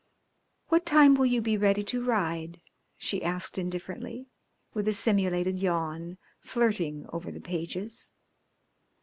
"What 0.69 0.83
time 0.83 1.13
will 1.13 1.27
you 1.27 1.41
be 1.43 1.57
ready 1.59 1.83
to 1.83 2.03
ride?" 2.03 2.59
she 2.97 3.21
asked 3.21 3.59
indifferently, 3.59 4.31
with 4.73 4.87
a 4.87 4.93
simulated 4.93 5.59
yawn, 5.59 6.17
flirting 6.39 7.05
over 7.13 7.31
the 7.31 7.39
pages. 7.39 8.11